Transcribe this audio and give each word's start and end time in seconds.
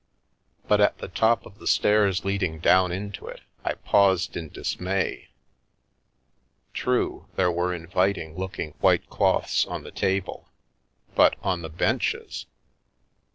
But 0.67 0.81
at 0.81 0.97
the 0.97 1.09
top 1.09 1.45
of 1.45 1.59
the 1.59 1.67
stairs 1.67 2.25
leading 2.25 2.57
down 2.57 2.91
into 2.91 3.27
it, 3.27 3.41
I 3.63 3.75
paused 3.75 4.35
in 4.35 4.49
dismay. 4.49 5.27
True, 6.73 7.27
there 7.35 7.51
were 7.51 7.71
inviting 7.71 8.35
looking 8.35 8.71
white 8.79 9.11
cloths 9.11 9.63
on 9.63 9.83
the 9.83 9.91
table, 9.91 10.49
but 11.13 11.35
on 11.43 11.61
the 11.61 11.69
benches! 11.69 12.47